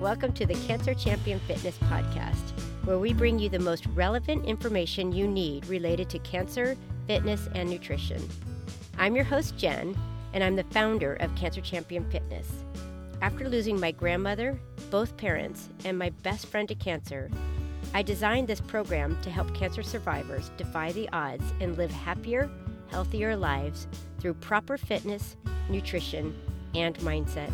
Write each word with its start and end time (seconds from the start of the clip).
Welcome 0.00 0.34
to 0.34 0.44
the 0.44 0.54
Cancer 0.66 0.92
Champion 0.92 1.40
Fitness 1.40 1.78
Podcast, 1.78 2.52
where 2.84 2.98
we 2.98 3.14
bring 3.14 3.38
you 3.38 3.48
the 3.48 3.58
most 3.58 3.86
relevant 3.86 4.44
information 4.44 5.10
you 5.10 5.26
need 5.26 5.64
related 5.68 6.10
to 6.10 6.18
cancer, 6.18 6.76
fitness, 7.06 7.48
and 7.54 7.70
nutrition. 7.70 8.28
I'm 8.98 9.16
your 9.16 9.24
host, 9.24 9.56
Jen, 9.56 9.96
and 10.34 10.44
I'm 10.44 10.54
the 10.54 10.64
founder 10.64 11.14
of 11.14 11.34
Cancer 11.34 11.62
Champion 11.62 12.04
Fitness. 12.10 12.46
After 13.22 13.48
losing 13.48 13.80
my 13.80 13.90
grandmother, 13.90 14.60
both 14.90 15.16
parents, 15.16 15.70
and 15.86 15.98
my 15.98 16.10
best 16.22 16.44
friend 16.48 16.68
to 16.68 16.74
cancer, 16.74 17.30
I 17.94 18.02
designed 18.02 18.48
this 18.48 18.60
program 18.60 19.16
to 19.22 19.30
help 19.30 19.54
cancer 19.54 19.82
survivors 19.82 20.50
defy 20.58 20.92
the 20.92 21.08
odds 21.14 21.44
and 21.62 21.78
live 21.78 21.90
happier, 21.90 22.50
healthier 22.88 23.34
lives 23.34 23.88
through 24.20 24.34
proper 24.34 24.76
fitness, 24.76 25.36
nutrition, 25.70 26.36
and 26.74 26.98
mindset. 26.98 27.50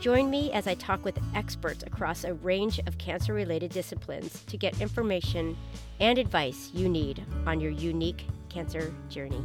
Join 0.00 0.30
me 0.30 0.50
as 0.52 0.66
I 0.66 0.76
talk 0.76 1.04
with 1.04 1.18
experts 1.34 1.82
across 1.82 2.24
a 2.24 2.32
range 2.32 2.78
of 2.86 2.96
cancer 2.96 3.34
related 3.34 3.70
disciplines 3.70 4.42
to 4.44 4.56
get 4.56 4.80
information 4.80 5.54
and 6.00 6.18
advice 6.18 6.70
you 6.72 6.88
need 6.88 7.22
on 7.44 7.60
your 7.60 7.70
unique 7.70 8.24
cancer 8.48 8.94
journey. 9.10 9.44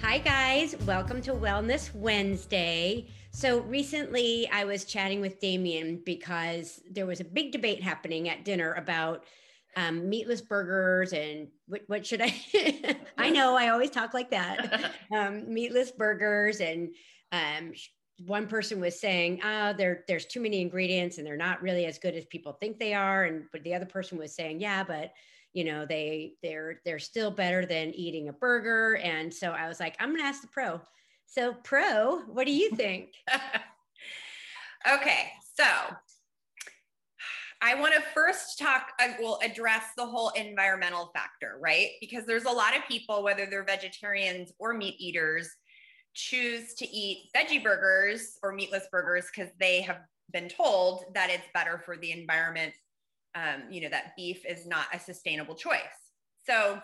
Hi, 0.00 0.18
guys. 0.18 0.76
Welcome 0.86 1.22
to 1.22 1.32
Wellness 1.32 1.92
Wednesday. 1.92 3.08
So, 3.32 3.62
recently 3.62 4.48
I 4.52 4.66
was 4.66 4.84
chatting 4.84 5.20
with 5.20 5.40
Damien 5.40 6.02
because 6.06 6.80
there 6.88 7.06
was 7.06 7.18
a 7.18 7.24
big 7.24 7.50
debate 7.50 7.82
happening 7.82 8.28
at 8.28 8.44
dinner 8.44 8.74
about 8.74 9.24
um, 9.76 10.08
meatless 10.08 10.40
burgers 10.40 11.12
and 11.12 11.48
what, 11.66 11.82
what 11.86 12.06
should 12.06 12.20
I? 12.22 12.34
I 13.18 13.30
know 13.30 13.56
I 13.56 13.68
always 13.68 13.90
talk 13.90 14.14
like 14.14 14.30
that. 14.30 14.92
Um, 15.12 15.52
meatless 15.52 15.90
burgers 15.90 16.60
and 16.60 16.94
um, 17.32 17.72
one 18.26 18.46
person 18.46 18.80
was 18.80 19.00
saying, 19.00 19.40
"Ah, 19.42 19.70
oh, 19.70 19.72
there 19.72 20.04
there's 20.06 20.26
too 20.26 20.40
many 20.40 20.60
ingredients 20.60 21.18
and 21.18 21.26
they're 21.26 21.36
not 21.36 21.62
really 21.62 21.84
as 21.86 21.98
good 21.98 22.14
as 22.14 22.24
people 22.26 22.52
think 22.52 22.78
they 22.78 22.94
are." 22.94 23.24
And 23.24 23.46
but 23.50 23.64
the 23.64 23.74
other 23.74 23.86
person 23.86 24.18
was 24.18 24.34
saying, 24.34 24.60
"Yeah, 24.60 24.84
but 24.84 25.12
you 25.52 25.64
know 25.64 25.84
they 25.84 26.34
they're 26.44 26.80
they're 26.84 27.00
still 27.00 27.32
better 27.32 27.66
than 27.66 27.92
eating 27.94 28.28
a 28.28 28.32
burger." 28.32 28.96
And 28.98 29.34
so 29.34 29.50
I 29.50 29.66
was 29.66 29.80
like, 29.80 29.96
"I'm 29.98 30.10
going 30.10 30.20
to 30.20 30.26
ask 30.26 30.42
the 30.42 30.48
pro." 30.48 30.80
So, 31.26 31.54
pro, 31.54 32.20
what 32.22 32.46
do 32.46 32.52
you 32.52 32.70
think? 32.70 33.14
okay, 34.92 35.28
so 35.54 35.64
I 37.62 37.74
want 37.74 37.94
to 37.94 38.00
first 38.14 38.58
talk, 38.58 38.92
I 38.98 39.10
uh, 39.10 39.12
will 39.20 39.38
address 39.44 39.84
the 39.96 40.06
whole 40.06 40.30
environmental 40.30 41.10
factor, 41.14 41.58
right? 41.60 41.90
Because 42.00 42.24
there's 42.24 42.44
a 42.44 42.50
lot 42.50 42.76
of 42.76 42.82
people, 42.88 43.22
whether 43.22 43.46
they're 43.46 43.64
vegetarians 43.64 44.52
or 44.58 44.72
meat 44.74 44.96
eaters, 44.98 45.50
choose 46.14 46.74
to 46.74 46.88
eat 46.88 47.28
veggie 47.36 47.62
burgers 47.62 48.38
or 48.42 48.52
meatless 48.52 48.84
burgers 48.90 49.26
because 49.34 49.52
they 49.60 49.82
have 49.82 50.00
been 50.32 50.48
told 50.48 51.04
that 51.14 51.30
it's 51.30 51.46
better 51.52 51.82
for 51.84 51.96
the 51.96 52.12
environment. 52.12 52.72
Um, 53.34 53.64
you 53.70 53.82
know, 53.82 53.90
that 53.90 54.16
beef 54.16 54.44
is 54.48 54.66
not 54.66 54.86
a 54.92 54.98
sustainable 54.98 55.54
choice. 55.54 55.80
So, 56.46 56.80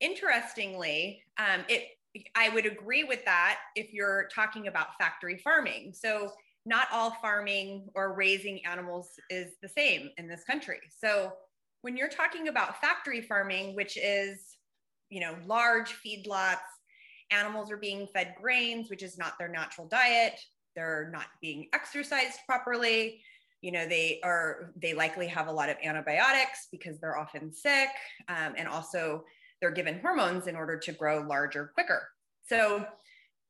interestingly, 0.00 1.22
um, 1.38 1.64
it 1.68 1.88
I 2.34 2.48
would 2.48 2.66
agree 2.66 3.04
with 3.04 3.24
that 3.26 3.58
if 3.76 3.92
you're 3.92 4.28
talking 4.34 4.66
about 4.66 4.88
factory 4.98 5.38
farming. 5.38 5.92
So, 5.94 6.32
not 6.68 6.86
all 6.92 7.12
farming 7.22 7.88
or 7.94 8.12
raising 8.12 8.64
animals 8.66 9.12
is 9.30 9.52
the 9.62 9.68
same 9.68 10.10
in 10.18 10.28
this 10.28 10.44
country. 10.44 10.80
So 11.02 11.32
when 11.80 11.96
you're 11.96 12.08
talking 12.08 12.48
about 12.48 12.80
factory 12.80 13.22
farming, 13.22 13.74
which 13.74 13.96
is, 13.96 14.58
you 15.08 15.20
know, 15.20 15.34
large 15.46 15.94
feedlots, 16.04 16.58
animals 17.30 17.70
are 17.70 17.78
being 17.78 18.06
fed 18.14 18.34
grains, 18.40 18.90
which 18.90 19.02
is 19.02 19.16
not 19.16 19.38
their 19.38 19.48
natural 19.48 19.88
diet. 19.88 20.38
They're 20.76 21.08
not 21.10 21.26
being 21.40 21.68
exercised 21.72 22.40
properly. 22.46 23.22
You 23.62 23.72
know, 23.72 23.88
they 23.88 24.20
are, 24.22 24.72
they 24.76 24.92
likely 24.92 25.26
have 25.28 25.48
a 25.48 25.52
lot 25.52 25.70
of 25.70 25.76
antibiotics 25.82 26.68
because 26.70 27.00
they're 27.00 27.18
often 27.18 27.52
sick. 27.52 27.88
Um, 28.28 28.54
and 28.56 28.68
also 28.68 29.24
they're 29.60 29.70
given 29.70 30.00
hormones 30.00 30.46
in 30.46 30.54
order 30.54 30.78
to 30.78 30.92
grow 30.92 31.26
larger 31.26 31.72
quicker. 31.74 32.08
So 32.46 32.86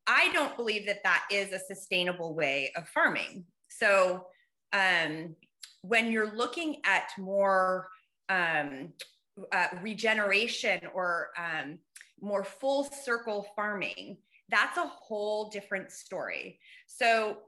I 0.09 0.31
don't 0.33 0.57
believe 0.57 0.87
that 0.87 1.03
that 1.05 1.25
is 1.31 1.53
a 1.53 1.59
sustainable 1.59 2.35
way 2.35 2.73
of 2.77 2.89
farming. 2.89 3.45
So 3.69 4.27
um, 4.73 5.37
when 5.83 6.11
you're 6.11 6.35
looking 6.35 6.81
at 6.85 7.11
more 7.19 7.89
um, 8.31 8.95
uh, 9.53 9.69
regeneration 9.83 10.81
or 10.95 11.29
um, 11.37 11.79
more 12.21 12.43
full 12.43 12.85
circle 12.85 13.47
farming, 13.55 14.17
that's 14.49 14.79
a 14.79 14.87
whole 14.87 15.51
different 15.51 15.93
story. 15.93 16.59
So 16.87 17.39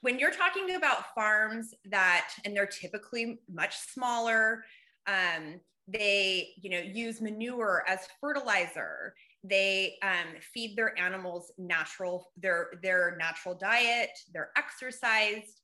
when 0.00 0.18
you're 0.18 0.32
talking 0.32 0.74
about 0.74 1.14
farms 1.14 1.74
that, 1.84 2.30
and 2.44 2.56
they're 2.56 2.66
typically 2.66 3.38
much 3.52 3.78
smaller, 3.78 4.64
um, 5.06 5.60
they, 5.86 6.48
you 6.60 6.70
know, 6.70 6.80
use 6.80 7.20
manure 7.20 7.84
as 7.86 8.00
fertilizer 8.20 9.14
they 9.44 9.96
um, 10.02 10.40
feed 10.40 10.76
their 10.76 10.98
animals 10.98 11.52
natural 11.58 12.30
their 12.36 12.70
their 12.82 13.16
natural 13.18 13.54
diet 13.54 14.10
they're 14.32 14.50
exercised. 14.56 15.60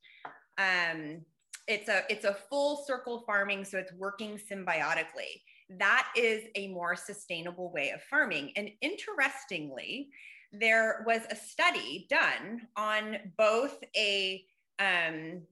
Um, 0.58 1.20
it's 1.68 1.88
a 1.88 2.02
it's 2.10 2.24
a 2.24 2.34
full 2.34 2.84
circle 2.86 3.22
farming 3.26 3.64
so 3.64 3.78
it's 3.78 3.92
working 3.92 4.38
symbiotically. 4.50 5.42
That 5.78 6.08
is 6.16 6.44
a 6.56 6.68
more 6.68 6.96
sustainable 6.96 7.70
way 7.72 7.90
of 7.90 8.02
farming. 8.02 8.52
And 8.56 8.70
interestingly 8.80 10.08
there 10.50 11.04
was 11.06 11.22
a 11.30 11.36
study 11.36 12.06
done 12.08 12.62
on 12.76 13.18
both 13.36 13.78
a 13.96 14.44
um, 14.78 15.42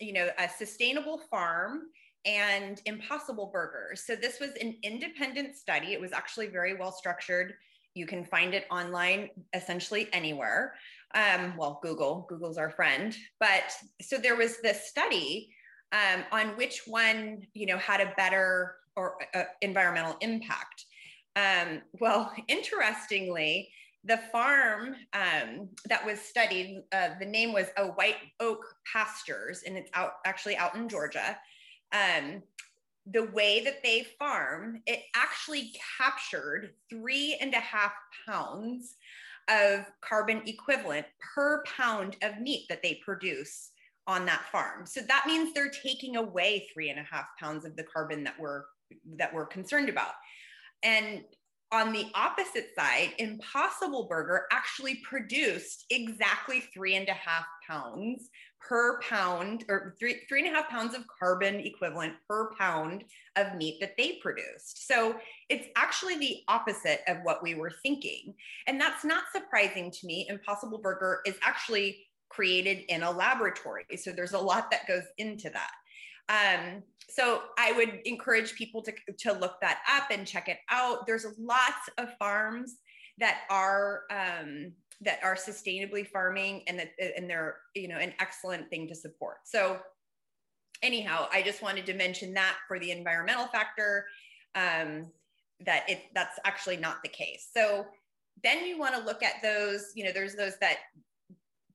you 0.00 0.12
know 0.12 0.28
a 0.38 0.48
sustainable 0.48 1.18
farm 1.30 1.82
and 2.24 2.82
impossible 2.86 3.50
burgers. 3.52 4.02
So 4.04 4.16
this 4.16 4.40
was 4.40 4.50
an 4.60 4.76
independent 4.82 5.54
study. 5.54 5.92
It 5.92 6.00
was 6.00 6.12
actually 6.12 6.48
very 6.48 6.74
well 6.74 6.90
structured 6.90 7.54
you 7.96 8.06
can 8.06 8.24
find 8.24 8.52
it 8.52 8.66
online 8.70 9.30
essentially 9.54 10.08
anywhere. 10.12 10.74
Um, 11.14 11.56
well, 11.56 11.80
Google, 11.82 12.26
Google's 12.28 12.58
our 12.58 12.70
friend. 12.70 13.16
But 13.40 13.72
so 14.02 14.18
there 14.18 14.36
was 14.36 14.60
this 14.60 14.86
study 14.86 15.48
um, 15.92 16.24
on 16.30 16.48
which 16.58 16.82
one, 16.86 17.46
you 17.54 17.64
know, 17.64 17.78
had 17.78 18.02
a 18.02 18.12
better 18.16 18.76
or 18.96 19.16
uh, 19.34 19.44
environmental 19.62 20.16
impact. 20.20 20.84
Um, 21.36 21.80
well, 22.00 22.32
interestingly, 22.48 23.70
the 24.04 24.18
farm 24.30 24.94
um, 25.14 25.68
that 25.88 26.04
was 26.04 26.20
studied, 26.20 26.82
uh, 26.92 27.10
the 27.18 27.26
name 27.26 27.52
was 27.52 27.66
a 27.78 27.86
White 27.86 28.16
Oak 28.40 28.62
Pastures, 28.92 29.62
and 29.66 29.76
it's 29.76 29.90
out 29.94 30.12
actually 30.26 30.56
out 30.56 30.76
in 30.76 30.88
Georgia. 30.88 31.36
Um, 31.92 32.42
the 33.10 33.24
way 33.24 33.62
that 33.64 33.82
they 33.82 34.06
farm, 34.18 34.82
it 34.86 35.02
actually 35.14 35.72
captured 35.98 36.72
three 36.90 37.36
and 37.40 37.54
a 37.54 37.60
half 37.60 37.92
pounds 38.26 38.96
of 39.48 39.86
carbon 40.00 40.42
equivalent 40.46 41.06
per 41.34 41.62
pound 41.64 42.16
of 42.22 42.40
meat 42.40 42.66
that 42.68 42.82
they 42.82 43.00
produce 43.04 43.70
on 44.08 44.26
that 44.26 44.44
farm. 44.50 44.86
So 44.86 45.00
that 45.02 45.24
means 45.26 45.52
they're 45.52 45.70
taking 45.70 46.16
away 46.16 46.68
three 46.72 46.90
and 46.90 46.98
a 46.98 47.04
half 47.04 47.26
pounds 47.40 47.64
of 47.64 47.76
the 47.76 47.84
carbon 47.84 48.24
that 48.24 48.38
we're 48.38 48.64
that 49.16 49.34
we're 49.34 49.46
concerned 49.46 49.88
about. 49.88 50.12
And 50.82 51.22
on 51.72 51.92
the 51.92 52.06
opposite 52.14 52.68
side, 52.78 53.12
Impossible 53.18 54.06
Burger 54.08 54.46
actually 54.52 54.96
produced 54.96 55.84
exactly 55.90 56.60
three 56.72 56.94
and 56.94 57.08
a 57.08 57.12
half 57.12 57.44
pounds 57.66 58.30
per 58.60 59.00
pound 59.00 59.64
or 59.68 59.94
three, 59.98 60.22
three 60.28 60.46
and 60.46 60.54
a 60.54 60.56
half 60.56 60.68
pounds 60.68 60.94
of 60.94 61.04
carbon 61.18 61.56
equivalent 61.60 62.14
per 62.28 62.52
pound 62.54 63.04
of 63.36 63.54
meat 63.56 63.78
that 63.80 63.96
they 63.96 64.18
produced. 64.22 64.86
So 64.86 65.16
it's 65.48 65.66
actually 65.76 66.18
the 66.18 66.38
opposite 66.48 67.00
of 67.08 67.18
what 67.22 67.42
we 67.42 67.54
were 67.54 67.72
thinking. 67.82 68.34
And 68.66 68.80
that's 68.80 69.04
not 69.04 69.24
surprising 69.32 69.90
to 69.90 70.06
me. 70.06 70.26
Impossible 70.28 70.78
Burger 70.78 71.20
is 71.26 71.36
actually 71.42 72.06
created 72.28 72.84
in 72.88 73.02
a 73.02 73.10
laboratory. 73.10 73.84
So 73.96 74.12
there's 74.12 74.32
a 74.32 74.38
lot 74.38 74.70
that 74.70 74.88
goes 74.88 75.04
into 75.18 75.50
that. 75.50 75.70
Um, 76.28 76.82
so 77.08 77.42
I 77.58 77.72
would 77.72 78.00
encourage 78.04 78.54
people 78.54 78.82
to, 78.82 78.92
to 79.20 79.32
look 79.32 79.60
that 79.60 79.80
up 79.90 80.10
and 80.10 80.26
check 80.26 80.48
it 80.48 80.58
out. 80.70 81.06
There's 81.06 81.26
lots 81.38 81.88
of 81.98 82.08
farms 82.18 82.76
that 83.18 83.42
are 83.48 84.02
um, 84.10 84.72
that 85.02 85.18
are 85.22 85.34
sustainably 85.34 86.06
farming 86.06 86.62
and 86.66 86.78
that 86.78 86.90
and 87.16 87.28
they're 87.28 87.56
you 87.74 87.88
know 87.88 87.98
an 87.98 88.12
excellent 88.20 88.68
thing 88.70 88.88
to 88.88 88.94
support 88.94 89.38
so 89.44 89.78
anyhow 90.82 91.26
i 91.32 91.42
just 91.42 91.62
wanted 91.62 91.84
to 91.86 91.94
mention 91.94 92.32
that 92.32 92.56
for 92.66 92.78
the 92.78 92.90
environmental 92.90 93.46
factor 93.48 94.06
um, 94.54 95.06
that 95.64 95.88
it 95.88 96.02
that's 96.14 96.38
actually 96.44 96.76
not 96.76 97.02
the 97.02 97.08
case 97.08 97.48
so 97.54 97.86
then 98.42 98.64
you 98.64 98.78
want 98.78 98.94
to 98.94 99.00
look 99.02 99.22
at 99.22 99.34
those 99.42 99.92
you 99.94 100.04
know 100.04 100.12
there's 100.12 100.34
those 100.34 100.58
that 100.60 100.78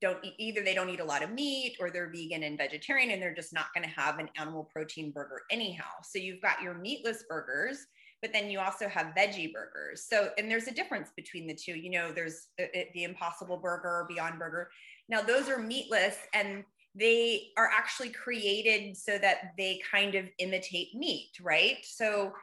don't 0.02 0.18
eat, 0.24 0.34
either 0.38 0.62
they 0.62 0.74
don't 0.74 0.90
eat 0.90 1.00
a 1.00 1.06
lot 1.06 1.24
of 1.24 1.32
meat 1.32 1.76
or 1.80 1.90
they're 1.90 2.10
vegan 2.10 2.44
and 2.44 2.58
vegetarian 2.58 3.12
and 3.12 3.22
they're 3.22 3.34
just 3.34 3.54
not 3.54 3.68
going 3.74 3.88
to 3.88 4.02
have 4.02 4.20
an 4.20 4.30
animal 4.38 4.70
protein 4.74 5.12
burger 5.12 5.42
anyhow 5.52 5.90
so 6.04 6.18
you've 6.20 6.42
got 6.42 6.62
your 6.62 6.74
meatless 6.74 7.24
burgers 7.30 7.88
but 8.22 8.32
then 8.32 8.50
you 8.50 8.60
also 8.60 8.88
have 8.88 9.16
veggie 9.18 9.52
burgers. 9.52 10.06
So, 10.08 10.30
and 10.38 10.50
there's 10.50 10.68
a 10.68 10.74
difference 10.74 11.10
between 11.16 11.48
the 11.48 11.56
two. 11.56 11.74
You 11.74 11.90
know, 11.90 12.12
there's 12.12 12.48
the, 12.58 12.70
the 12.94 13.04
Impossible 13.04 13.58
Burger, 13.58 14.06
Beyond 14.08 14.38
Burger. 14.38 14.70
Now, 15.10 15.22
those 15.22 15.50
are 15.50 15.58
meatless 15.58 16.18
and 16.34 16.64
they 16.94 17.48
are 17.58 17.70
actually 17.74 18.10
created 18.10 18.96
so 18.96 19.18
that 19.18 19.54
they 19.58 19.82
kind 19.90 20.16
of 20.16 20.26
imitate 20.38 20.94
meat, 20.94 21.32
right? 21.42 21.78
So, 21.84 22.34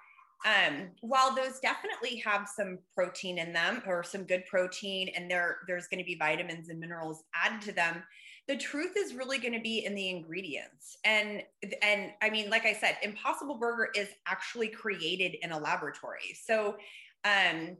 um, 0.46 0.90
while 1.00 1.35
those 1.35 1.58
definitely 1.58 2.23
have 2.25 2.49
some 2.49 2.79
protein 2.94 3.38
in 3.38 3.52
them 3.52 3.82
or 3.87 4.05
some 4.05 4.25
good 4.25 4.44
protein, 4.46 5.11
and 5.17 5.31
there 5.31 5.58
there's 5.67 5.88
going 5.88 5.99
to 5.99 6.05
be 6.05 6.14
vitamins 6.14 6.69
and 6.69 6.79
minerals 6.79 7.25
added 7.35 7.61
to 7.62 7.73
them, 7.73 8.02
the 8.46 8.56
truth 8.56 8.93
is 8.96 9.14
really 9.14 9.38
going 9.38 9.52
to 9.52 9.61
be 9.61 9.85
in 9.85 9.94
the 9.94 10.08
ingredients. 10.08 10.96
And 11.05 11.43
and 11.82 12.12
i 12.23 12.31
mean 12.31 12.50
like 12.50 12.64
i 12.64 12.73
said 12.73 12.96
impossible 13.02 13.56
burger 13.56 13.90
is 13.94 14.08
actually 14.26 14.69
created 14.69 15.37
in 15.43 15.52
a 15.52 15.58
laboratory. 15.58 16.37
So 16.40 16.76
um 17.25 17.76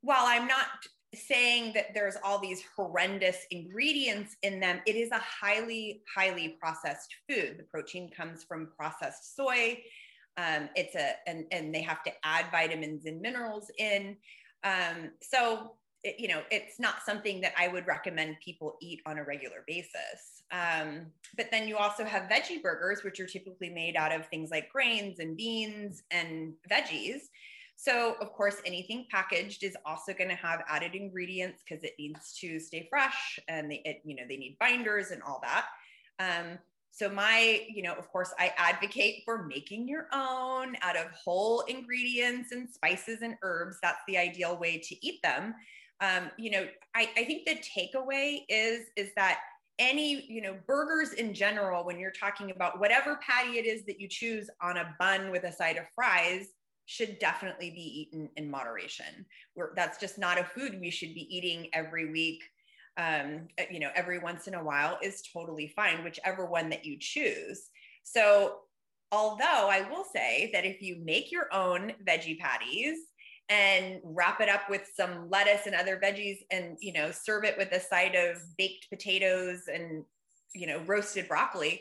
while 0.00 0.24
i'm 0.26 0.46
not 0.46 0.66
saying 1.14 1.72
that 1.74 1.94
there's 1.94 2.16
all 2.22 2.38
these 2.38 2.62
horrendous 2.76 3.46
ingredients 3.50 4.36
in 4.42 4.60
them 4.60 4.80
it 4.86 4.96
is 4.96 5.10
a 5.10 5.18
highly 5.18 6.02
highly 6.14 6.56
processed 6.60 7.14
food. 7.28 7.56
The 7.58 7.64
protein 7.64 8.10
comes 8.10 8.44
from 8.44 8.68
processed 8.76 9.34
soy 9.36 9.82
um, 10.36 10.68
it's 10.74 10.94
a 10.94 11.12
and 11.26 11.44
and 11.50 11.74
they 11.74 11.82
have 11.82 12.02
to 12.04 12.12
add 12.24 12.46
vitamins 12.50 13.06
and 13.06 13.20
minerals 13.20 13.70
in 13.78 14.16
um, 14.64 15.10
so 15.20 15.72
it, 16.06 16.20
you 16.20 16.28
know, 16.28 16.42
it's 16.50 16.78
not 16.78 17.02
something 17.04 17.40
that 17.40 17.52
I 17.58 17.68
would 17.68 17.86
recommend 17.86 18.36
people 18.44 18.76
eat 18.80 19.00
on 19.06 19.18
a 19.18 19.24
regular 19.24 19.64
basis. 19.66 20.42
Um, 20.52 21.06
but 21.36 21.46
then 21.50 21.66
you 21.66 21.76
also 21.76 22.04
have 22.04 22.30
veggie 22.30 22.62
burgers, 22.62 23.02
which 23.02 23.18
are 23.18 23.26
typically 23.26 23.70
made 23.70 23.96
out 23.96 24.12
of 24.12 24.28
things 24.28 24.50
like 24.50 24.70
grains 24.70 25.18
and 25.18 25.36
beans 25.36 26.04
and 26.12 26.54
veggies. 26.70 27.22
So, 27.74 28.14
of 28.20 28.32
course, 28.32 28.56
anything 28.64 29.06
packaged 29.10 29.64
is 29.64 29.76
also 29.84 30.14
going 30.14 30.30
to 30.30 30.36
have 30.36 30.62
added 30.68 30.94
ingredients 30.94 31.62
because 31.68 31.84
it 31.84 31.92
needs 31.98 32.32
to 32.40 32.58
stay 32.60 32.86
fresh 32.88 33.38
and 33.48 33.70
they, 33.70 33.82
it, 33.84 34.00
you 34.04 34.14
know, 34.14 34.22
they 34.28 34.36
need 34.36 34.56
binders 34.60 35.10
and 35.10 35.22
all 35.22 35.42
that. 35.42 35.66
Um, 36.18 36.58
so 36.96 37.10
my, 37.10 37.66
you 37.68 37.82
know, 37.82 37.92
of 37.92 38.08
course, 38.08 38.32
I 38.38 38.52
advocate 38.56 39.22
for 39.24 39.44
making 39.44 39.86
your 39.86 40.06
own 40.12 40.76
out 40.80 40.96
of 40.96 41.10
whole 41.12 41.60
ingredients 41.62 42.52
and 42.52 42.68
spices 42.68 43.20
and 43.22 43.36
herbs. 43.42 43.76
That's 43.82 44.00
the 44.08 44.16
ideal 44.16 44.56
way 44.58 44.78
to 44.78 45.06
eat 45.06 45.20
them 45.22 45.54
um, 46.00 46.30
you 46.36 46.50
know, 46.50 46.66
I, 46.94 47.08
I 47.16 47.24
think 47.24 47.46
the 47.46 47.56
takeaway 47.56 48.40
is 48.48 48.86
is 48.96 49.10
that 49.16 49.40
any 49.78 50.24
you 50.26 50.40
know 50.40 50.56
burgers 50.66 51.12
in 51.12 51.34
general 51.34 51.84
when 51.84 51.98
you're 51.98 52.10
talking 52.10 52.50
about 52.50 52.80
whatever 52.80 53.18
patty 53.26 53.58
it 53.58 53.66
is 53.66 53.84
that 53.84 54.00
you 54.00 54.08
choose 54.08 54.48
on 54.62 54.78
a 54.78 54.94
bun 54.98 55.30
with 55.30 55.44
a 55.44 55.52
side 55.52 55.76
of 55.76 55.84
fries 55.94 56.48
should 56.86 57.18
definitely 57.18 57.70
be 57.70 58.00
eaten 58.00 58.30
in 58.36 58.50
moderation 58.50 59.26
We're, 59.54 59.74
that's 59.74 59.98
just 59.98 60.18
not 60.18 60.38
a 60.38 60.44
food 60.44 60.80
we 60.80 60.88
should 60.88 61.12
be 61.12 61.28
eating 61.36 61.68
every 61.74 62.10
week 62.10 62.42
um, 62.96 63.48
uh, 63.58 63.64
you 63.70 63.80
know 63.80 63.90
every 63.94 64.18
once 64.18 64.46
in 64.46 64.54
a 64.54 64.62
while 64.62 64.98
is 65.02 65.22
totally 65.32 65.72
fine 65.74 66.04
whichever 66.04 66.46
one 66.46 66.68
that 66.70 66.84
you 66.84 66.96
choose. 66.98 67.68
So 68.02 68.60
although 69.12 69.68
i 69.70 69.88
will 69.88 70.04
say 70.12 70.50
that 70.52 70.64
if 70.64 70.82
you 70.82 70.96
make 71.04 71.30
your 71.30 71.46
own 71.52 71.92
veggie 72.04 72.36
patties 72.40 72.98
and 73.48 74.00
wrap 74.02 74.40
it 74.40 74.48
up 74.48 74.68
with 74.68 74.82
some 74.96 75.30
lettuce 75.30 75.64
and 75.66 75.76
other 75.76 75.96
veggies 76.02 76.38
and 76.50 76.76
you 76.80 76.92
know 76.92 77.12
serve 77.12 77.44
it 77.44 77.56
with 77.56 77.70
a 77.70 77.78
side 77.78 78.16
of 78.16 78.36
baked 78.58 78.90
potatoes 78.90 79.68
and 79.72 80.02
you 80.56 80.66
know 80.66 80.82
roasted 80.86 81.28
broccoli 81.28 81.80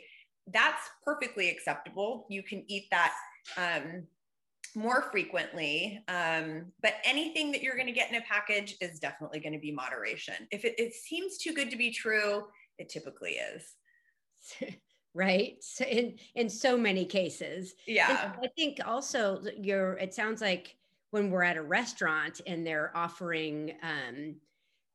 that's 0.52 0.90
perfectly 1.04 1.50
acceptable. 1.50 2.26
You 2.30 2.44
can 2.44 2.64
eat 2.68 2.86
that 2.92 3.14
um, 3.58 4.04
more 4.76 5.04
frequently 5.12 6.04
um, 6.08 6.66
but 6.82 6.96
anything 7.04 7.52
that 7.52 7.62
you're 7.62 7.76
going 7.76 7.88
to 7.88 7.94
get 7.94 8.10
in 8.10 8.16
a 8.16 8.22
package 8.22 8.76
is 8.82 9.00
definitely 9.00 9.40
going 9.40 9.54
to 9.54 9.60
be 9.60 9.72
moderation. 9.72 10.36
If 10.52 10.66
it, 10.66 10.76
it 10.78 10.94
seems 10.94 11.38
too 11.38 11.54
good 11.54 11.70
to 11.72 11.78
be 11.78 11.92
true 11.92 12.44
it 12.78 12.90
typically 12.90 13.32
is. 13.32 13.76
Right? 15.18 15.56
So 15.62 15.86
in 15.86 16.20
in 16.36 16.50
so 16.50 16.76
many 16.76 17.06
cases. 17.06 17.74
Yeah. 17.88 18.34
And 18.36 18.44
i 18.44 18.50
think 18.58 18.80
also 18.86 19.42
you're 19.58 19.94
it 19.94 20.14
sounds 20.14 20.42
like 20.42 20.76
when 21.12 21.32
we're 21.32 21.44
at 21.44 21.56
a 21.56 21.62
restaurant 21.62 22.42
and 22.46 22.68
they're 22.68 22.92
offering 22.94 23.72
um 23.82 24.36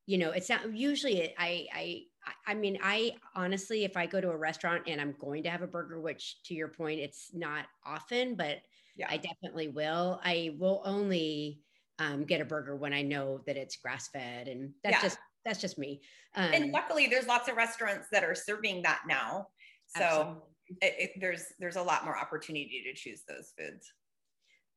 you 0.05 0.19
know 0.19 0.32
it's 0.32 0.50
not 0.50 0.71
usually 0.75 1.32
i 1.38 1.67
i 1.75 2.03
i 2.47 2.53
mean 2.53 2.79
i 2.82 3.12
honestly 3.35 3.85
if 3.85 3.97
i 3.97 4.05
go 4.05 4.21
to 4.21 4.29
a 4.29 4.37
restaurant 4.37 4.82
and 4.87 5.00
i'm 5.00 5.15
going 5.19 5.43
to 5.44 5.49
have 5.49 5.62
a 5.62 5.67
burger 5.67 6.00
which 6.00 6.43
to 6.43 6.53
your 6.53 6.69
point 6.69 7.00
it's 7.00 7.31
not 7.32 7.65
often 7.87 8.35
but 8.35 8.59
yeah. 9.00 9.08
i 9.11 9.17
definitely 9.17 9.69
will. 9.69 10.20
I 10.25 10.55
will 10.58 10.82
only 10.85 11.61
um, 11.99 12.25
get 12.25 12.41
a 12.41 12.44
burger 12.44 12.76
when 12.76 12.93
i 12.93 13.02
know 13.02 13.41
that 13.47 13.56
it's 13.56 13.76
grass 13.76 14.08
fed 14.08 14.49
and 14.49 14.73
that's 14.82 14.97
yeah. 14.97 15.02
just 15.02 15.19
that's 15.44 15.61
just 15.61 15.79
me. 15.79 16.00
Um, 16.35 16.50
and 16.52 16.73
luckily 16.73 17.06
there's 17.06 17.26
lots 17.26 17.49
of 17.49 17.56
restaurants 17.56 18.08
that 18.12 18.25
are 18.25 18.35
serving 18.35 18.82
that 18.82 19.00
now 19.08 19.49
so 19.97 20.43
it, 20.81 20.94
it, 20.99 21.11
there's 21.20 21.44
there's 21.58 21.76
a 21.76 21.82
lot 21.82 22.05
more 22.05 22.17
opportunity 22.17 22.82
to 22.85 22.94
choose 22.94 23.23
those 23.29 23.52
foods. 23.58 23.93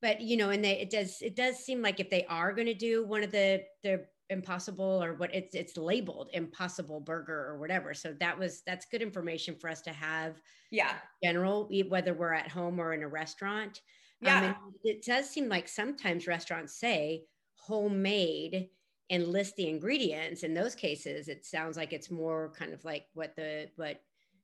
But 0.02 0.22
you 0.22 0.38
know 0.38 0.50
and 0.50 0.64
they 0.64 0.80
it 0.80 0.90
does 0.90 1.22
it 1.22 1.36
does 1.36 1.58
seem 1.58 1.82
like 1.82 2.00
if 2.00 2.10
they 2.10 2.26
are 2.26 2.54
going 2.54 2.68
to 2.68 2.74
do 2.74 3.06
one 3.06 3.24
of 3.24 3.32
the 3.32 3.64
the 3.84 4.06
impossible 4.30 5.04
or 5.04 5.14
what 5.16 5.34
it's 5.36 5.54
it's 5.54 5.78
labeled 5.78 6.30
impossible 6.34 7.00
burger 7.00 7.46
or 7.46 7.60
whatever 7.60 7.94
so 7.94 8.16
that 8.20 8.40
was 8.40 8.64
that's 8.66 8.86
good 8.90 9.02
information 9.02 9.54
for 9.54 9.70
us 9.70 9.82
to 9.82 9.92
have 9.92 10.42
yeah. 10.72 10.94
general 11.22 11.70
whether 11.90 12.14
we're 12.14 12.34
at 12.34 12.50
home 12.50 12.80
or 12.80 12.94
in 12.94 13.04
a 13.04 13.08
restaurant 13.08 13.82
yeah. 14.24 14.56
Um, 14.64 14.74
it 14.84 15.04
does 15.06 15.30
seem 15.30 15.50
like 15.50 15.68
sometimes 15.68 16.28
restaurants 16.28 16.74
say 16.74 17.24
homemade 17.56 18.70
and 19.10 19.28
list 19.28 19.56
the 19.56 19.70
ingredients. 19.70 20.44
In 20.44 20.54
those 20.54 20.76
cases 20.76 21.28
it 21.28 21.46
sounds 21.46 21.78
like 21.78 21.94
it's 21.94 22.12
more 22.12 22.52
kind 22.58 22.74
of 22.74 22.84
like 22.86 23.06
what 23.14 23.36
the 23.36 23.70
what 23.76 24.02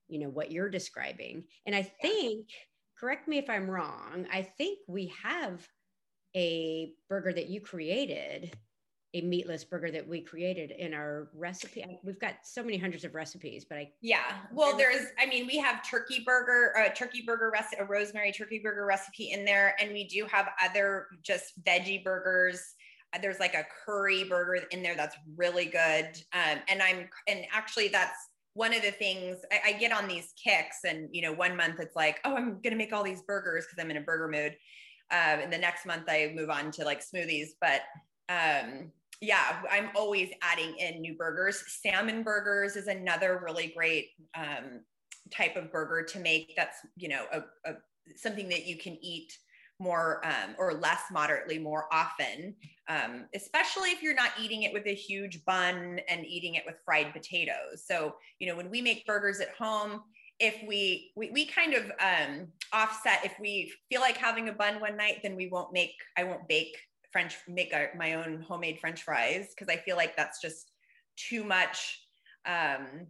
you 0.07 0.19
know 0.19 0.29
what 0.29 0.51
you're 0.51 0.69
describing. 0.69 1.43
And 1.65 1.75
i 1.75 1.83
think 1.83 2.47
correct 2.99 3.27
me 3.27 3.37
if 3.37 3.49
I'm 3.49 3.69
wrong. 3.69 4.27
I 4.31 4.41
think 4.41 4.79
we 4.87 5.13
have 5.23 5.65
a 6.35 6.93
burger 7.07 7.31
that 7.31 7.47
you 7.47 7.61
created, 7.61 8.53
a 9.13 9.21
meatless 9.21 9.63
burger 9.63 9.89
that 9.91 10.07
we 10.07 10.21
created 10.21 10.71
in 10.71 10.93
our 10.93 11.29
recipe. 11.33 11.99
We've 12.03 12.19
got 12.19 12.35
so 12.43 12.63
many 12.63 12.77
hundreds 12.77 13.03
of 13.03 13.15
recipes, 13.15 13.65
but 13.67 13.77
I 13.79 13.91
yeah. 14.01 14.37
Well, 14.51 14.77
there's 14.77 15.07
I 15.19 15.25
mean 15.25 15.47
we 15.47 15.57
have 15.57 15.87
turkey 15.89 16.23
burger, 16.25 16.73
a 16.77 16.93
turkey 16.93 17.23
burger 17.25 17.49
recipe, 17.51 17.81
a 17.81 17.85
rosemary 17.85 18.31
turkey 18.31 18.59
burger 18.63 18.85
recipe 18.85 19.31
in 19.31 19.45
there, 19.45 19.75
and 19.79 19.91
we 19.91 20.03
do 20.03 20.25
have 20.31 20.49
other 20.63 21.07
just 21.23 21.63
veggie 21.63 22.03
burgers. 22.03 22.61
There's 23.19 23.39
like 23.39 23.55
a 23.55 23.65
curry 23.85 24.25
burger 24.25 24.65
in 24.69 24.83
there 24.83 24.95
that's 24.95 25.15
really 25.35 25.65
good, 25.65 26.05
um, 26.33 26.59
and 26.67 26.81
I'm 26.81 27.09
and 27.27 27.45
actually 27.51 27.87
that's 27.87 28.29
one 28.53 28.73
of 28.73 28.83
the 28.83 28.91
things 28.91 29.37
I, 29.51 29.69
I, 29.69 29.73
get 29.73 29.91
on 29.91 30.07
these 30.07 30.33
kicks 30.43 30.79
and 30.83 31.07
you 31.11 31.21
know 31.21 31.31
one 31.31 31.55
month 31.55 31.79
it's 31.79 31.95
like 31.95 32.19
oh 32.25 32.35
i'm 32.35 32.59
gonna 32.61 32.75
make 32.75 32.91
all 32.91 33.03
these 33.03 33.21
burgers 33.21 33.65
because 33.65 33.81
i'm 33.81 33.91
in 33.91 33.97
a 33.97 34.01
burger 34.01 34.27
mood 34.27 34.53
um, 35.11 35.39
and 35.39 35.53
the 35.53 35.57
next 35.57 35.85
month 35.85 36.05
i 36.09 36.33
move 36.35 36.49
on 36.49 36.71
to 36.71 36.83
like 36.83 36.99
smoothies 36.99 37.49
but 37.61 37.83
um, 38.27 38.91
yeah 39.21 39.61
i'm 39.71 39.89
always 39.95 40.29
adding 40.41 40.75
in 40.77 41.01
new 41.01 41.15
burgers 41.15 41.63
salmon 41.67 42.23
burgers 42.23 42.75
is 42.75 42.87
another 42.87 43.41
really 43.43 43.73
great 43.75 44.09
um, 44.35 44.81
type 45.31 45.55
of 45.55 45.71
burger 45.71 46.03
to 46.03 46.19
make 46.19 46.53
that's 46.55 46.77
you 46.95 47.09
know 47.09 47.25
a, 47.31 47.39
a, 47.69 47.75
something 48.15 48.49
that 48.49 48.65
you 48.65 48.77
can 48.77 48.97
eat 49.01 49.31
more 49.79 50.21
um, 50.25 50.55
or 50.57 50.73
less 50.73 51.03
moderately 51.11 51.57
more 51.57 51.85
often, 51.91 52.53
um, 52.89 53.25
especially 53.33 53.91
if 53.91 54.03
you're 54.03 54.13
not 54.13 54.31
eating 54.39 54.63
it 54.63 54.73
with 54.73 54.85
a 54.85 54.93
huge 54.93 55.43
bun 55.45 55.99
and 56.09 56.25
eating 56.25 56.55
it 56.55 56.63
with 56.65 56.75
fried 56.83 57.13
potatoes. 57.13 57.85
So, 57.85 58.15
you 58.39 58.47
know, 58.47 58.57
when 58.57 58.69
we 58.69 58.81
make 58.81 59.05
burgers 59.05 59.39
at 59.39 59.55
home, 59.57 60.01
if 60.39 60.55
we 60.67 61.11
we, 61.15 61.31
we 61.31 61.45
kind 61.45 61.73
of 61.73 61.85
um, 61.99 62.47
offset 62.73 63.19
if 63.23 63.33
we 63.39 63.71
feel 63.89 64.01
like 64.01 64.17
having 64.17 64.49
a 64.49 64.53
bun 64.53 64.79
one 64.79 64.97
night, 64.97 65.19
then 65.23 65.35
we 65.35 65.47
won't 65.47 65.73
make 65.73 65.93
I 66.17 66.23
won't 66.23 66.47
bake 66.47 66.77
French 67.11 67.37
make 67.47 67.73
my 67.97 68.13
own 68.13 68.41
homemade 68.47 68.79
French 68.79 69.03
fries 69.03 69.49
because 69.49 69.73
I 69.73 69.77
feel 69.77 69.97
like 69.97 70.15
that's 70.15 70.41
just 70.41 70.71
too 71.15 71.43
much 71.43 72.01
um, 72.45 73.07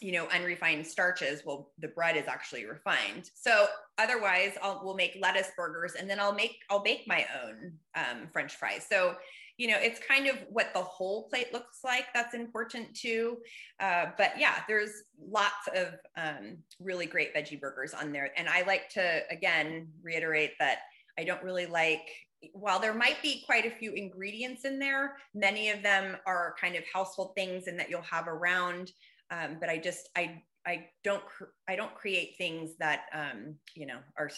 you 0.00 0.12
know 0.12 0.26
unrefined 0.28 0.86
starches. 0.86 1.42
Well 1.44 1.72
the 1.78 1.88
bread 1.88 2.16
is 2.16 2.26
actually 2.26 2.64
refined. 2.66 3.30
So 3.34 3.66
otherwise 3.98 4.52
i'll 4.62 4.80
we'll 4.82 4.94
make 4.94 5.18
lettuce 5.20 5.50
burgers 5.56 5.94
and 5.94 6.08
then 6.08 6.18
i'll 6.18 6.32
make 6.32 6.56
i'll 6.70 6.82
bake 6.82 7.04
my 7.06 7.26
own 7.44 7.72
um, 7.94 8.28
french 8.32 8.54
fries. 8.56 8.86
So 8.88 9.16
you 9.58 9.68
know 9.68 9.76
it's 9.78 10.00
kind 10.00 10.26
of 10.26 10.36
what 10.48 10.72
the 10.72 10.80
whole 10.80 11.28
plate 11.28 11.52
looks 11.52 11.80
like 11.84 12.06
that's 12.14 12.34
important 12.34 12.94
too. 12.94 13.38
Uh, 13.78 14.06
but 14.16 14.32
yeah 14.38 14.62
there's 14.66 15.02
lots 15.20 15.68
of 15.74 15.94
um, 16.16 16.56
really 16.80 17.06
great 17.06 17.34
veggie 17.34 17.60
burgers 17.60 17.92
on 17.92 18.12
there. 18.12 18.30
And 18.36 18.48
i 18.48 18.62
like 18.62 18.88
to 18.90 19.20
again 19.30 19.88
reiterate 20.02 20.52
that 20.58 20.78
i 21.18 21.24
don't 21.24 21.42
really 21.42 21.66
like 21.66 22.08
while 22.52 22.78
there 22.78 22.94
might 22.94 23.20
be 23.22 23.42
quite 23.44 23.66
a 23.66 23.70
few 23.70 23.92
ingredients 23.92 24.64
in 24.64 24.78
there 24.78 25.16
many 25.34 25.70
of 25.70 25.82
them 25.82 26.16
are 26.26 26.54
kind 26.60 26.76
of 26.76 26.82
household 26.92 27.32
things 27.34 27.66
and 27.66 27.78
that 27.78 27.90
you'll 27.90 28.00
have 28.02 28.28
around 28.28 28.92
um, 29.30 29.58
but 29.60 29.68
I 29.68 29.78
just 29.78 30.08
I 30.16 30.42
I 30.66 30.86
don't 31.04 31.22
I 31.68 31.76
don't 31.76 31.94
create 31.94 32.34
things 32.36 32.76
that 32.78 33.02
um, 33.12 33.56
you 33.74 33.86
know 33.86 33.98
are 34.18 34.30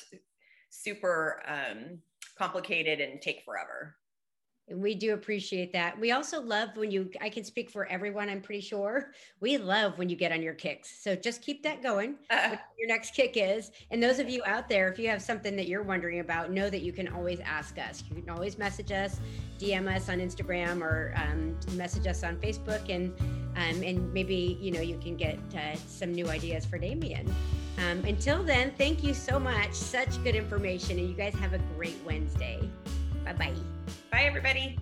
super 0.70 1.42
um, 1.46 1.98
complicated 2.38 3.00
and 3.00 3.20
take 3.20 3.42
forever. 3.44 3.96
We 4.74 4.94
do 4.94 5.14
appreciate 5.14 5.72
that. 5.72 5.98
We 5.98 6.12
also 6.12 6.40
love 6.40 6.70
when 6.76 6.90
you, 6.90 7.10
I 7.20 7.28
can 7.28 7.44
speak 7.44 7.70
for 7.70 7.86
everyone, 7.86 8.28
I'm 8.28 8.40
pretty 8.40 8.60
sure. 8.60 9.12
We 9.40 9.58
love 9.58 9.98
when 9.98 10.08
you 10.08 10.16
get 10.16 10.32
on 10.32 10.42
your 10.42 10.54
kicks. 10.54 11.02
So 11.02 11.14
just 11.14 11.42
keep 11.42 11.62
that 11.62 11.82
going. 11.82 12.16
Uh, 12.32 12.56
your 12.78 12.88
next 12.88 13.14
kick 13.14 13.34
is. 13.36 13.70
And 13.90 14.02
those 14.02 14.18
of 14.18 14.28
you 14.28 14.42
out 14.46 14.68
there, 14.68 14.88
if 14.88 14.98
you 14.98 15.06
have 15.08 15.22
something 15.22 15.54
that 15.54 15.68
you're 15.68 15.82
wondering 15.82 16.20
about, 16.20 16.50
know 16.50 16.70
that 16.70 16.80
you 16.80 16.92
can 16.92 17.06
always 17.08 17.38
ask 17.40 17.78
us. 17.78 18.02
You 18.08 18.20
can 18.20 18.30
always 18.30 18.58
message 18.58 18.90
us, 18.90 19.20
DM 19.60 19.94
us 19.94 20.08
on 20.08 20.18
Instagram, 20.18 20.80
or 20.80 21.14
um, 21.16 21.56
message 21.76 22.06
us 22.06 22.24
on 22.24 22.36
Facebook. 22.38 22.88
And 22.88 23.14
um, 23.56 23.82
and 23.82 24.12
maybe 24.12 24.58
you 24.60 24.72
know 24.72 24.80
you 24.80 24.98
can 24.98 25.16
get 25.16 25.38
uh, 25.54 25.76
some 25.86 26.12
new 26.12 26.28
ideas 26.28 26.64
for 26.64 26.78
Damien. 26.78 27.32
Um, 27.78 28.04
until 28.04 28.42
then, 28.42 28.72
thank 28.78 29.02
you 29.02 29.14
so 29.14 29.38
much. 29.38 29.74
Such 29.74 30.22
good 30.24 30.34
information, 30.34 30.98
and 30.98 31.08
you 31.08 31.14
guys 31.14 31.34
have 31.34 31.52
a 31.52 31.60
great 31.76 31.98
Wednesday. 32.04 32.60
Bye 33.24 33.32
bye. 33.34 33.54
Bye, 34.10 34.24
everybody. 34.24 34.78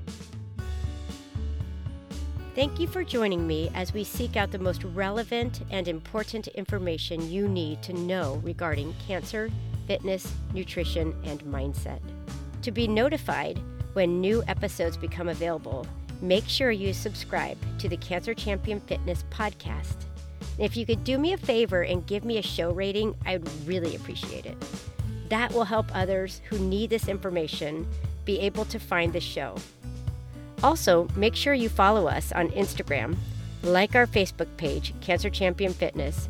Thank 2.54 2.80
you 2.80 2.88
for 2.88 3.04
joining 3.04 3.47
me 3.47 3.70
as 3.75 3.94
we 3.94 4.02
seek 4.02 4.37
out 4.37 4.50
the 4.50 4.59
most 4.59 4.82
relevant 4.82 5.62
and 5.70 5.87
important 5.87 6.49
information 6.49 7.30
you 7.30 7.49
need 7.49 7.80
to 7.82 7.92
know 7.92 8.40
regarding 8.42 8.94
cancer, 9.06 9.50
fitness, 9.87 10.32
nutrition, 10.52 11.14
and 11.25 11.42
mindset. 11.44 12.00
To 12.62 12.73
be 12.73 12.88
notified 12.88 13.61
when 13.92 14.20
new 14.20 14.42
episodes 14.49 14.97
become 14.97 15.28
available, 15.28 15.87
make 16.20 16.47
sure 16.47 16.70
you 16.70 16.92
subscribe 16.92 17.56
to 17.78 17.88
the 17.88 17.97
Cancer 17.97 18.35
Champion 18.35 18.80
Fitness 18.80 19.25
podcast. 19.30 19.97
if 20.59 20.76
you 20.76 20.85
could 20.85 21.04
do 21.04 21.16
me 21.16 21.32
a 21.32 21.38
favor 21.38 21.82
and 21.82 22.06
give 22.06 22.25
me 22.25 22.37
a 22.37 22.42
show 22.42 22.73
rating, 22.73 23.14
I 23.25 23.38
would 23.38 23.66
really 23.66 23.97
appreciate 23.97 24.44
it. 24.44 24.56
That 25.30 25.52
will 25.54 25.64
help 25.64 25.87
others 25.94 26.42
who 26.50 26.59
need 26.59 26.90
this 26.90 27.09
information 27.09 27.87
be 28.30 28.38
able 28.38 28.64
to 28.66 28.78
find 28.78 29.12
the 29.12 29.20
show. 29.20 29.56
Also, 30.62 31.08
make 31.16 31.34
sure 31.34 31.52
you 31.52 31.68
follow 31.68 32.06
us 32.06 32.30
on 32.30 32.49
Instagram, 32.50 33.16
like 33.64 33.96
our 33.96 34.06
Facebook 34.06 34.46
page, 34.56 34.94
Cancer 35.00 35.30
Champion 35.30 35.72
Fitness, 35.72 36.28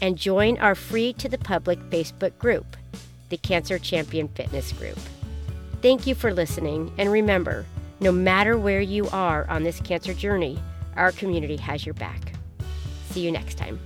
and 0.00 0.16
join 0.16 0.56
our 0.58 0.76
free 0.76 1.12
to 1.14 1.28
the 1.28 1.38
public 1.38 1.80
Facebook 1.90 2.38
group, 2.38 2.76
the 3.30 3.36
Cancer 3.36 3.80
Champion 3.80 4.28
Fitness 4.28 4.72
Group. 4.72 4.98
Thank 5.82 6.06
you 6.06 6.14
for 6.14 6.32
listening, 6.32 6.92
and 6.98 7.10
remember, 7.10 7.66
no 7.98 8.12
matter 8.12 8.56
where 8.56 8.80
you 8.80 9.08
are 9.08 9.44
on 9.50 9.64
this 9.64 9.80
cancer 9.80 10.14
journey, 10.14 10.56
our 10.96 11.10
community 11.10 11.56
has 11.56 11.84
your 11.84 11.94
back. 11.94 12.34
See 13.10 13.22
you 13.22 13.32
next 13.32 13.58
time. 13.58 13.80